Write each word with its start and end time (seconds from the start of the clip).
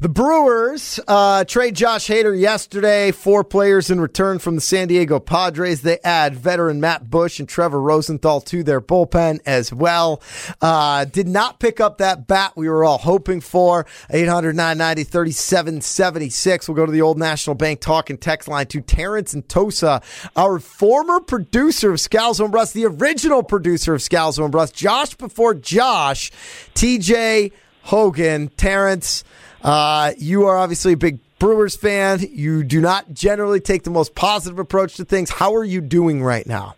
The 0.00 0.08
Brewers 0.08 1.00
uh, 1.08 1.42
trade 1.42 1.74
Josh 1.74 2.06
Hader 2.06 2.38
yesterday. 2.38 3.10
Four 3.10 3.42
players 3.42 3.90
in 3.90 4.00
return 4.00 4.38
from 4.38 4.54
the 4.54 4.60
San 4.60 4.86
Diego 4.86 5.18
Padres. 5.18 5.82
They 5.82 5.98
add 6.04 6.36
veteran 6.36 6.80
Matt 6.80 7.10
Bush 7.10 7.40
and 7.40 7.48
Trevor 7.48 7.82
Rosenthal 7.82 8.40
to 8.42 8.62
their 8.62 8.80
bullpen 8.80 9.40
as 9.44 9.72
well. 9.72 10.22
Uh, 10.62 11.04
did 11.04 11.26
not 11.26 11.58
pick 11.58 11.80
up 11.80 11.98
that 11.98 12.28
bat 12.28 12.52
we 12.54 12.68
were 12.68 12.84
all 12.84 12.98
hoping 12.98 13.40
for. 13.40 13.86
800 14.08 14.54
990 14.54 15.02
3776. 15.02 16.68
We'll 16.68 16.76
go 16.76 16.86
to 16.86 16.92
the 16.92 17.02
Old 17.02 17.18
National 17.18 17.56
Bank 17.56 17.80
talk 17.80 18.08
and 18.08 18.20
text 18.20 18.46
line 18.46 18.66
to 18.66 18.80
Terrence 18.80 19.34
and 19.34 19.48
Tosa, 19.48 20.00
our 20.36 20.60
former 20.60 21.18
producer 21.18 21.90
of 21.90 21.96
Scalzo 21.96 22.44
and 22.44 22.52
Brust, 22.52 22.72
the 22.72 22.86
original 22.86 23.42
producer 23.42 23.94
of 23.94 24.00
Scalzo 24.00 24.44
and 24.44 24.52
Brust, 24.52 24.76
Josh 24.76 25.16
before 25.16 25.54
Josh, 25.54 26.30
TJ 26.76 27.50
Hogan, 27.88 28.48
Terrence. 28.48 29.24
Uh, 29.62 30.12
you 30.18 30.44
are 30.44 30.58
obviously 30.58 30.92
a 30.92 30.96
big 30.98 31.20
Brewers 31.38 31.74
fan. 31.74 32.20
You 32.20 32.62
do 32.62 32.82
not 32.82 33.14
generally 33.14 33.60
take 33.60 33.84
the 33.84 33.90
most 33.90 34.14
positive 34.14 34.58
approach 34.58 34.96
to 34.96 35.06
things. 35.06 35.30
How 35.30 35.54
are 35.54 35.64
you 35.64 35.80
doing 35.80 36.22
right 36.22 36.46
now? 36.46 36.74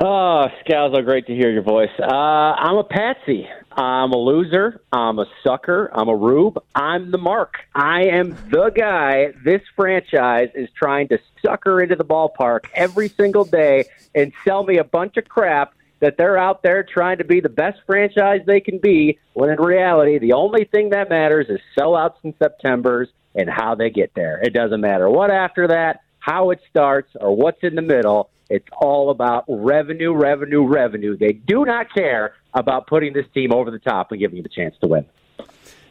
Oh, 0.00 0.46
Scalzo, 0.66 1.04
great 1.04 1.28
to 1.28 1.34
hear 1.36 1.52
your 1.52 1.62
voice. 1.62 1.90
Uh, 2.00 2.04
I'm 2.04 2.78
a 2.78 2.84
patsy. 2.84 3.48
I'm 3.70 4.10
a 4.10 4.18
loser. 4.18 4.80
I'm 4.92 5.20
a 5.20 5.26
sucker. 5.44 5.88
I'm 5.92 6.08
a 6.08 6.16
rube. 6.16 6.60
I'm 6.74 7.12
the 7.12 7.18
mark. 7.18 7.58
I 7.76 8.06
am 8.06 8.36
the 8.50 8.70
guy 8.70 9.28
this 9.44 9.62
franchise 9.76 10.48
is 10.56 10.68
trying 10.76 11.06
to 11.08 11.18
sucker 11.44 11.80
into 11.80 11.94
the 11.94 12.04
ballpark 12.04 12.64
every 12.74 13.08
single 13.08 13.44
day 13.44 13.84
and 14.16 14.32
sell 14.44 14.64
me 14.64 14.78
a 14.78 14.84
bunch 14.84 15.16
of 15.16 15.28
crap 15.28 15.75
that 16.00 16.16
they're 16.18 16.38
out 16.38 16.62
there 16.62 16.82
trying 16.82 17.18
to 17.18 17.24
be 17.24 17.40
the 17.40 17.48
best 17.48 17.78
franchise 17.86 18.40
they 18.46 18.60
can 18.60 18.78
be, 18.78 19.18
when 19.34 19.50
in 19.50 19.60
reality, 19.60 20.18
the 20.18 20.32
only 20.32 20.64
thing 20.64 20.90
that 20.90 21.08
matters 21.08 21.46
is 21.48 21.60
sellouts 21.78 22.16
in 22.22 22.34
September's 22.38 23.08
and 23.34 23.48
how 23.48 23.74
they 23.74 23.90
get 23.90 24.12
there. 24.14 24.40
It 24.42 24.52
doesn't 24.52 24.80
matter 24.80 25.08
what 25.08 25.30
after 25.30 25.68
that, 25.68 26.00
how 26.18 26.50
it 26.50 26.60
starts, 26.68 27.12
or 27.20 27.36
what's 27.36 27.62
in 27.62 27.74
the 27.74 27.82
middle. 27.82 28.30
It's 28.48 28.66
all 28.80 29.10
about 29.10 29.44
revenue, 29.48 30.14
revenue, 30.14 30.66
revenue. 30.66 31.16
They 31.16 31.32
do 31.32 31.64
not 31.64 31.92
care 31.92 32.34
about 32.54 32.86
putting 32.86 33.12
this 33.12 33.26
team 33.34 33.52
over 33.52 33.70
the 33.70 33.78
top 33.78 34.12
and 34.12 34.20
giving 34.20 34.36
you 34.36 34.42
the 34.42 34.48
chance 34.48 34.74
to 34.80 34.88
win. 34.88 35.04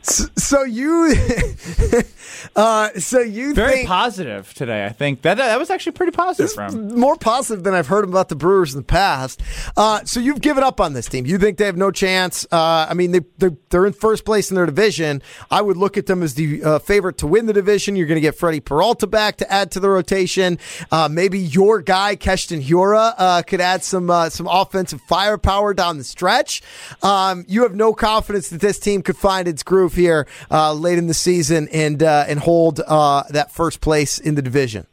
So 0.05 0.63
you, 0.63 1.15
uh, 2.55 2.89
so 2.99 3.21
you 3.21 3.55
very 3.55 3.71
think, 3.71 3.87
positive 3.87 4.53
today. 4.53 4.85
I 4.85 4.89
think 4.89 5.23
that 5.23 5.37
that 5.37 5.57
was 5.57 5.71
actually 5.71 5.93
pretty 5.93 6.11
positive 6.11 6.51
from 6.53 6.99
more 6.99 7.15
positive 7.15 7.63
than 7.63 7.73
I've 7.73 7.87
heard 7.87 8.03
about 8.03 8.29
the 8.29 8.35
Brewers 8.35 8.75
in 8.75 8.81
the 8.81 8.85
past. 8.85 9.41
Uh, 9.75 10.03
so 10.05 10.19
you've 10.19 10.41
given 10.41 10.63
up 10.63 10.79
on 10.79 10.93
this 10.93 11.07
team. 11.07 11.25
You 11.25 11.39
think 11.39 11.57
they 11.57 11.65
have 11.65 11.77
no 11.77 11.89
chance? 11.89 12.45
Uh, 12.51 12.85
I 12.87 12.93
mean, 12.93 13.13
they 13.13 13.21
they're, 13.39 13.57
they're, 13.69 13.85
in 13.87 13.93
first 13.93 14.25
place 14.25 14.51
in 14.51 14.55
their 14.55 14.67
division. 14.67 15.23
I 15.49 15.61
would 15.61 15.77
look 15.77 15.97
at 15.97 16.05
them 16.05 16.21
as 16.21 16.35
the 16.35 16.63
uh, 16.63 16.79
favorite 16.79 17.17
to 17.19 17.27
win 17.27 17.47
the 17.47 17.53
division. 17.53 17.95
You're 17.95 18.07
going 18.07 18.17
to 18.17 18.21
get 18.21 18.35
Freddie 18.35 18.59
Peralta 18.59 19.07
back 19.07 19.37
to 19.37 19.51
add 19.51 19.71
to 19.71 19.79
the 19.79 19.89
rotation. 19.89 20.59
Uh, 20.91 21.09
maybe 21.11 21.39
your 21.39 21.81
guy 21.81 22.15
Keston 22.15 22.61
Hiura 22.61 23.15
uh, 23.17 23.41
could 23.41 23.61
add 23.61 23.83
some 23.83 24.07
some 24.29 24.47
offensive 24.47 25.01
firepower 25.07 25.73
down 25.73 25.97
the 25.97 26.03
stretch. 26.03 26.61
Um, 27.01 27.43
you 27.47 27.63
have 27.63 27.73
no 27.73 27.93
confidence 27.93 28.49
that 28.49 28.61
this 28.61 28.77
team 28.77 29.01
could 29.01 29.17
find 29.17 29.47
its 29.47 29.63
groove 29.63 29.94
here 29.95 30.27
uh, 30.51 30.73
late 30.73 30.97
in 30.97 31.07
the 31.07 31.13
season 31.13 31.67
and 31.71 32.01
uh, 32.03 32.25
and 32.27 32.39
hold 32.39 32.81
uh, 32.85 33.23
that 33.29 33.51
first 33.51 33.81
place 33.81 34.17
in 34.17 34.35
the 34.35 34.41
division? 34.41 34.88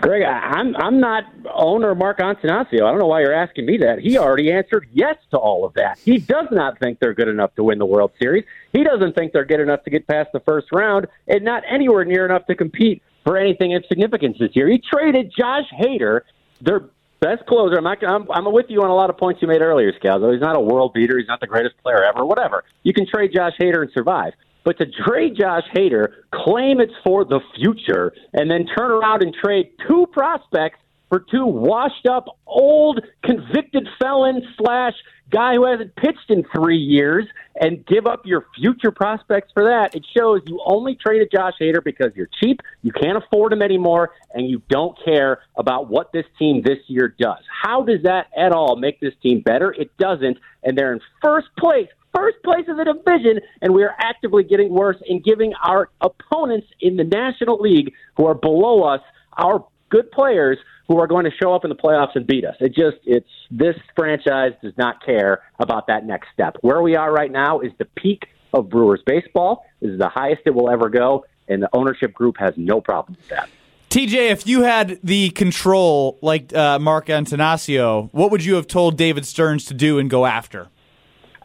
Greg, 0.00 0.22
I'm 0.22 0.74
I'm 0.76 1.00
not 1.00 1.24
owner 1.52 1.94
Mark 1.94 2.18
Attanasio. 2.18 2.82
I 2.82 2.90
don't 2.90 2.98
know 2.98 3.06
why 3.06 3.20
you're 3.20 3.34
asking 3.34 3.66
me 3.66 3.76
that. 3.78 3.98
He 3.98 4.16
already 4.16 4.50
answered 4.50 4.88
yes 4.92 5.16
to 5.30 5.36
all 5.36 5.64
of 5.64 5.74
that. 5.74 5.98
He 5.98 6.18
does 6.18 6.46
not 6.50 6.78
think 6.78 7.00
they're 7.00 7.14
good 7.14 7.28
enough 7.28 7.54
to 7.56 7.64
win 7.64 7.78
the 7.78 7.86
World 7.86 8.12
Series. 8.20 8.44
He 8.72 8.82
doesn't 8.82 9.14
think 9.14 9.32
they're 9.32 9.44
good 9.44 9.60
enough 9.60 9.84
to 9.84 9.90
get 9.90 10.06
past 10.06 10.30
the 10.32 10.40
first 10.40 10.68
round, 10.72 11.06
and 11.28 11.44
not 11.44 11.64
anywhere 11.68 12.04
near 12.04 12.24
enough 12.24 12.46
to 12.46 12.54
compete 12.54 13.02
for 13.24 13.36
anything 13.36 13.74
of 13.74 13.84
significance 13.86 14.38
this 14.40 14.54
year. 14.54 14.68
He 14.68 14.78
traded 14.78 15.32
Josh 15.36 15.66
Hader, 15.78 16.22
their 16.62 16.88
best 17.20 17.46
closer. 17.46 17.76
I'm, 17.76 17.84
not, 17.84 17.98
I'm, 18.06 18.30
I'm 18.30 18.52
with 18.52 18.66
you 18.68 18.82
on 18.82 18.90
a 18.90 18.94
lot 18.94 19.10
of 19.10 19.18
points 19.18 19.40
you 19.42 19.48
made 19.48 19.62
earlier, 19.62 19.92
Scalzo. 19.92 20.32
He's 20.32 20.40
not 20.40 20.56
a 20.56 20.60
world 20.60 20.92
beater. 20.94 21.18
He's 21.18 21.28
not 21.28 21.40
the 21.40 21.46
greatest 21.46 21.76
player 21.82 22.02
ever. 22.04 22.24
Whatever. 22.24 22.64
You 22.82 22.92
can 22.92 23.06
trade 23.06 23.32
Josh 23.34 23.52
Hader 23.60 23.82
and 23.82 23.90
survive. 23.92 24.32
But 24.64 24.78
to 24.78 24.86
trade 24.86 25.36
Josh 25.38 25.64
Hader, 25.74 26.08
claim 26.32 26.80
it's 26.80 26.92
for 27.02 27.24
the 27.24 27.40
future, 27.56 28.12
and 28.34 28.50
then 28.50 28.66
turn 28.66 28.90
around 28.90 29.22
and 29.22 29.34
trade 29.34 29.70
two 29.88 30.06
prospects 30.12 30.78
for 31.08 31.24
two 31.30 31.46
washed 31.46 32.06
up, 32.06 32.26
old, 32.46 33.00
convicted 33.24 33.88
felon 33.98 34.42
slash 34.56 34.94
guy 35.30 35.54
who 35.54 35.64
hasn't 35.64 35.94
pitched 35.96 36.28
in 36.28 36.44
three 36.54 36.78
years 36.78 37.26
and 37.60 37.86
give 37.86 38.06
up 38.06 38.22
your 38.24 38.46
future 38.56 38.90
prospects 38.90 39.52
for 39.52 39.64
that. 39.64 39.94
It 39.94 40.04
shows 40.16 40.40
you 40.46 40.60
only 40.64 40.96
traded 40.96 41.30
Josh 41.30 41.54
Hader 41.60 41.84
because 41.84 42.10
you're 42.16 42.30
cheap, 42.42 42.60
you 42.82 42.90
can't 42.90 43.18
afford 43.18 43.52
him 43.52 43.62
anymore, 43.62 44.10
and 44.34 44.48
you 44.48 44.62
don't 44.68 44.98
care 45.04 45.40
about 45.56 45.88
what 45.88 46.10
this 46.12 46.24
team 46.38 46.62
this 46.62 46.78
year 46.88 47.14
does. 47.20 47.44
How 47.62 47.82
does 47.82 48.02
that 48.04 48.28
at 48.36 48.52
all 48.52 48.76
make 48.76 48.98
this 48.98 49.14
team 49.22 49.42
better? 49.42 49.72
It 49.72 49.96
doesn't, 49.98 50.38
and 50.64 50.76
they're 50.76 50.94
in 50.94 51.00
first 51.22 51.48
place. 51.58 51.88
First 52.12 52.38
place 52.42 52.64
of 52.66 52.76
the 52.76 52.82
division, 52.82 53.40
and 53.62 53.72
we 53.72 53.84
are 53.84 53.94
actively 54.00 54.42
getting 54.42 54.70
worse 54.70 54.96
and 55.08 55.22
giving 55.22 55.52
our 55.62 55.90
opponents 56.00 56.66
in 56.80 56.96
the 56.96 57.04
National 57.04 57.60
League 57.60 57.92
who 58.16 58.26
are 58.26 58.34
below 58.34 58.82
us 58.82 59.00
our 59.38 59.64
good 59.90 60.10
players 60.10 60.58
who 60.88 60.98
are 60.98 61.06
going 61.06 61.24
to 61.24 61.30
show 61.40 61.54
up 61.54 61.64
in 61.64 61.68
the 61.68 61.76
playoffs 61.76 62.16
and 62.16 62.26
beat 62.26 62.44
us. 62.44 62.56
It 62.60 62.74
just 62.74 62.96
it's 63.04 63.28
this 63.50 63.76
franchise 63.94 64.52
does 64.62 64.76
not 64.76 65.04
care 65.04 65.42
about 65.58 65.86
that 65.86 66.04
next 66.04 66.28
step. 66.32 66.56
Where 66.62 66.82
we 66.82 66.96
are 66.96 67.12
right 67.12 67.30
now 67.30 67.60
is 67.60 67.72
the 67.78 67.84
peak 67.84 68.24
of 68.52 68.68
Brewers 68.68 69.00
baseball. 69.06 69.64
This 69.80 69.90
is 69.90 69.98
the 69.98 70.08
highest 70.08 70.42
it 70.46 70.54
will 70.54 70.70
ever 70.70 70.88
go, 70.88 71.26
and 71.48 71.62
the 71.62 71.68
ownership 71.72 72.12
group 72.12 72.36
has 72.38 72.54
no 72.56 72.80
problem 72.80 73.16
with 73.18 73.28
that. 73.28 73.48
TJ, 73.90 74.30
if 74.30 74.46
you 74.46 74.62
had 74.62 75.00
the 75.02 75.30
control 75.30 76.16
like 76.22 76.54
uh, 76.54 76.78
Mark 76.78 77.06
Attanasio, 77.06 78.08
what 78.12 78.30
would 78.30 78.44
you 78.44 78.54
have 78.54 78.68
told 78.68 78.96
David 78.96 79.26
Stearns 79.26 79.64
to 79.66 79.74
do 79.74 79.98
and 79.98 80.08
go 80.08 80.26
after? 80.26 80.68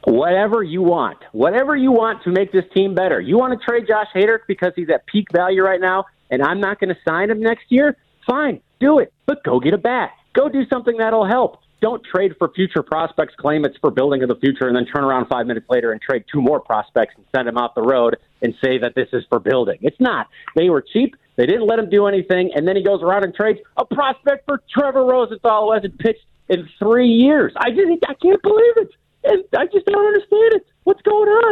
Whatever 0.03 0.61
you 0.61 0.83
want. 0.83 1.17
Whatever 1.31 1.75
you 1.75 1.91
want 1.91 2.23
to 2.23 2.31
make 2.31 2.51
this 2.51 2.65
team 2.71 2.93
better. 2.93 3.19
You 3.19 3.39
want 3.39 3.59
to 3.59 3.65
trade 3.65 3.85
Josh 3.87 4.07
Hader 4.13 4.39
because 4.47 4.73
he's 4.75 4.89
at 4.91 5.07
peak 5.07 5.27
value 5.33 5.63
right 5.63 5.81
now, 5.81 6.05
and 6.29 6.43
I'm 6.43 6.59
not 6.59 6.79
going 6.79 6.93
to 6.93 6.97
sign 7.03 7.31
him 7.31 7.39
next 7.39 7.65
year? 7.69 7.97
Fine, 8.27 8.61
do 8.79 8.99
it. 8.99 9.13
But 9.25 9.43
go 9.43 9.59
get 9.59 9.73
a 9.73 9.77
bat. 9.77 10.11
Go 10.33 10.49
do 10.49 10.65
something 10.67 10.97
that'll 10.97 11.27
help. 11.27 11.59
Don't 11.81 12.03
trade 12.03 12.33
for 12.39 12.49
future 12.55 12.81
prospects, 12.81 13.35
claim 13.37 13.63
it's 13.65 13.77
for 13.77 13.91
building 13.91 14.23
of 14.23 14.29
the 14.29 14.35
future, 14.35 14.67
and 14.67 14.75
then 14.75 14.85
turn 14.85 15.03
around 15.03 15.27
five 15.27 15.45
minutes 15.45 15.67
later 15.69 15.91
and 15.91 16.01
trade 16.01 16.23
two 16.31 16.41
more 16.41 16.59
prospects 16.59 17.13
and 17.15 17.25
send 17.35 17.47
them 17.47 17.57
off 17.57 17.75
the 17.75 17.81
road 17.81 18.17
and 18.41 18.55
say 18.63 18.77
that 18.79 18.95
this 18.95 19.07
is 19.13 19.23
for 19.29 19.39
building. 19.39 19.77
It's 19.81 19.99
not. 19.99 20.27
They 20.55 20.69
were 20.69 20.81
cheap. 20.81 21.15
They 21.35 21.45
didn't 21.45 21.67
let 21.67 21.79
him 21.79 21.89
do 21.89 22.07
anything, 22.07 22.51
and 22.55 22.67
then 22.67 22.75
he 22.75 22.83
goes 22.83 23.03
around 23.03 23.23
and 23.25 23.35
trades 23.35 23.59
a 23.77 23.85
prospect 23.85 24.45
for 24.45 24.63
Trevor 24.73 25.05
Rosenthal 25.05 25.67
who 25.67 25.73
hasn't 25.73 25.99
pitched 25.99 26.25
in 26.49 26.67
three 26.79 27.09
years. 27.09 27.53
I 27.57 27.69
just 27.69 27.87
I 28.07 28.13
can't 28.15 28.41
believe 28.41 28.77
it, 28.77 28.89
and 29.25 29.43
I 29.55 29.65
just 29.65 29.85
don't 29.85 30.05
understand 30.07 30.53
it. 30.53 30.65
What's 30.85 31.01
going 31.03 31.29
on? 31.29 31.44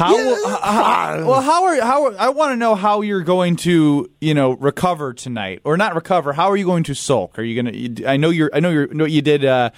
How, 0.00 0.16
yeah. 0.16 0.56
how, 0.56 1.24
well 1.26 1.40
how 1.42 1.64
are 1.64 1.80
how 1.82 2.06
are, 2.06 2.14
I 2.18 2.30
want 2.30 2.52
to 2.52 2.56
know 2.56 2.74
how 2.74 3.02
you're 3.02 3.22
going 3.22 3.56
to 3.56 4.10
you 4.20 4.32
know 4.32 4.52
recover 4.52 5.12
tonight 5.12 5.60
or 5.62 5.76
not 5.76 5.94
recover 5.94 6.32
how 6.32 6.50
are 6.50 6.56
you 6.56 6.64
going 6.64 6.84
to 6.84 6.94
sulk? 6.94 7.38
Are 7.38 7.42
you 7.42 7.62
going 7.62 7.94
to 7.96 8.06
I 8.06 8.16
know 8.16 8.30
you're 8.30 8.50
I 8.54 8.60
know 8.60 8.70
you're 8.70 8.86
know 8.88 9.04
you 9.04 9.20
did 9.20 9.44
uh, 9.44 9.70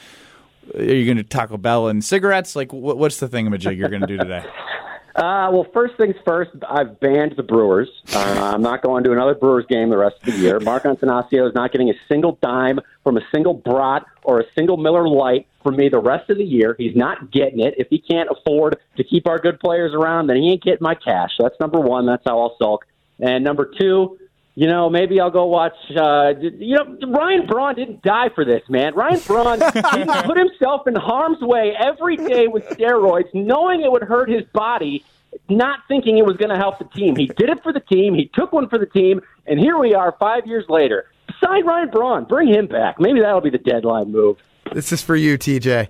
are 0.76 0.82
you 0.82 1.04
going 1.04 1.16
to 1.16 1.24
Taco 1.24 1.56
Bell 1.56 1.88
and 1.88 2.04
cigarettes? 2.04 2.54
Like 2.54 2.72
what, 2.72 2.98
what's 2.98 3.18
the 3.18 3.28
thingamajig 3.28 3.76
you're 3.76 3.88
going 3.88 4.02
to 4.02 4.06
do 4.06 4.16
today 4.16 4.44
Uh, 5.14 5.50
well, 5.52 5.66
first 5.74 5.96
things 5.96 6.14
first, 6.24 6.50
I've 6.66 6.98
banned 6.98 7.34
the 7.36 7.42
Brewers. 7.42 7.88
Uh, 8.14 8.52
I'm 8.54 8.62
not 8.62 8.82
going 8.82 9.04
to 9.04 9.12
another 9.12 9.34
Brewers 9.34 9.66
game 9.68 9.90
the 9.90 9.98
rest 9.98 10.16
of 10.20 10.32
the 10.32 10.38
year. 10.38 10.58
Mark 10.60 10.84
Attanasio 10.84 11.46
is 11.46 11.54
not 11.54 11.70
getting 11.70 11.90
a 11.90 11.94
single 12.08 12.38
dime 12.42 12.80
from 13.04 13.18
a 13.18 13.20
single 13.30 13.52
brat 13.52 14.06
or 14.22 14.40
a 14.40 14.44
single 14.54 14.78
Miller 14.78 15.06
Lite 15.06 15.46
from 15.62 15.76
me 15.76 15.90
the 15.90 15.98
rest 15.98 16.30
of 16.30 16.38
the 16.38 16.44
year. 16.44 16.74
He's 16.78 16.96
not 16.96 17.30
getting 17.30 17.60
it. 17.60 17.74
If 17.76 17.88
he 17.88 17.98
can't 17.98 18.30
afford 18.30 18.78
to 18.96 19.04
keep 19.04 19.26
our 19.26 19.38
good 19.38 19.60
players 19.60 19.92
around, 19.92 20.28
then 20.28 20.36
he 20.36 20.50
ain't 20.50 20.62
getting 20.62 20.82
my 20.82 20.94
cash. 20.94 21.30
So 21.36 21.42
that's 21.42 21.60
number 21.60 21.80
one. 21.80 22.06
That's 22.06 22.22
how 22.24 22.40
I'll 22.40 22.56
sulk. 22.58 22.86
And 23.20 23.44
number 23.44 23.70
two, 23.78 24.18
you 24.54 24.66
know, 24.66 24.90
maybe 24.90 25.18
I'll 25.18 25.30
go 25.30 25.46
watch. 25.46 25.74
Uh, 25.96 26.34
you 26.40 26.76
know, 26.76 26.98
Ryan 27.08 27.46
Braun 27.46 27.74
didn't 27.74 28.02
die 28.02 28.28
for 28.34 28.44
this, 28.44 28.62
man. 28.68 28.94
Ryan 28.94 29.20
Braun 29.20 29.58
didn't 29.92 30.24
put 30.24 30.36
himself 30.36 30.86
in 30.86 30.94
harm's 30.94 31.40
way 31.40 31.74
every 31.78 32.16
day 32.16 32.48
with 32.48 32.64
steroids, 32.64 33.32
knowing 33.32 33.80
it 33.80 33.90
would 33.90 34.02
hurt 34.02 34.28
his 34.28 34.44
body, 34.52 35.04
not 35.48 35.80
thinking 35.88 36.18
it 36.18 36.26
was 36.26 36.36
going 36.36 36.50
to 36.50 36.56
help 36.56 36.78
the 36.78 36.84
team. 36.84 37.16
He 37.16 37.26
did 37.26 37.48
it 37.48 37.62
for 37.62 37.72
the 37.72 37.80
team. 37.80 38.14
He 38.14 38.30
took 38.34 38.52
one 38.52 38.68
for 38.68 38.78
the 38.78 38.86
team, 38.86 39.20
and 39.46 39.58
here 39.58 39.78
we 39.78 39.94
are, 39.94 40.14
five 40.18 40.46
years 40.46 40.64
later. 40.68 41.06
Sign 41.42 41.64
Ryan 41.66 41.90
Braun. 41.90 42.24
Bring 42.24 42.48
him 42.48 42.66
back. 42.66 43.00
Maybe 43.00 43.20
that'll 43.20 43.40
be 43.40 43.50
the 43.50 43.58
deadline 43.58 44.12
move. 44.12 44.38
This 44.72 44.92
is 44.92 45.02
for 45.02 45.16
you, 45.16 45.36
TJ. 45.38 45.88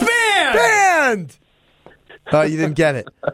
Banned. 0.00 0.54
Banned. 0.54 1.38
Oh, 2.32 2.42
you 2.42 2.56
didn't 2.56 2.74
get 2.76 2.94
it. 2.96 3.08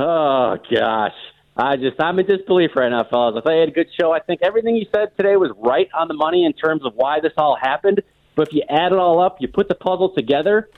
Oh 0.00 0.56
gosh. 0.70 1.12
I 1.56 1.76
just 1.76 2.00
I'm 2.00 2.18
in 2.20 2.26
disbelief 2.26 2.70
right 2.76 2.88
now, 2.88 3.04
fellas. 3.10 3.34
I 3.36 3.40
thought 3.40 3.52
you 3.52 3.60
had 3.60 3.68
a 3.68 3.72
good 3.72 3.88
show. 4.00 4.12
I 4.12 4.20
think 4.20 4.42
everything 4.42 4.76
you 4.76 4.86
said 4.94 5.16
today 5.16 5.34
was 5.34 5.50
right 5.58 5.88
on 5.92 6.06
the 6.06 6.14
money 6.14 6.44
in 6.44 6.52
terms 6.52 6.84
of 6.84 6.94
why 6.94 7.18
this 7.20 7.32
all 7.36 7.56
happened. 7.60 8.00
But 8.36 8.48
if 8.48 8.54
you 8.54 8.62
add 8.70 8.92
it 8.92 8.98
all 8.98 9.20
up, 9.20 9.38
you 9.40 9.48
put 9.48 9.66
the 9.68 9.74
puzzle 9.74 10.14
together, 10.14 10.70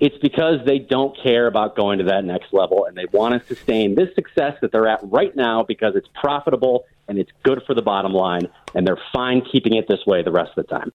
It's 0.00 0.16
because 0.18 0.64
they 0.64 0.78
don't 0.78 1.16
care 1.22 1.46
about 1.46 1.76
going 1.76 1.98
to 1.98 2.04
that 2.04 2.24
next 2.24 2.52
level 2.52 2.86
and 2.86 2.96
they 2.96 3.04
want 3.12 3.40
to 3.40 3.54
sustain 3.54 3.94
this 3.94 4.14
success 4.14 4.56
that 4.62 4.72
they're 4.72 4.88
at 4.88 5.00
right 5.02 5.36
now 5.36 5.62
because 5.62 5.94
it's 5.94 6.08
profitable 6.14 6.86
and 7.06 7.18
it's 7.18 7.30
good 7.42 7.60
for 7.66 7.74
the 7.74 7.82
bottom 7.82 8.12
line, 8.12 8.48
and 8.74 8.86
they're 8.86 9.00
fine 9.12 9.42
keeping 9.42 9.74
it 9.74 9.88
this 9.88 10.06
way 10.06 10.22
the 10.22 10.30
rest 10.30 10.56
of 10.56 10.64
the 10.64 10.72
time. 10.72 10.88